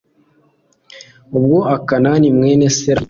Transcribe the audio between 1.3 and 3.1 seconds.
ubwo akani mwene zerahi ahemutse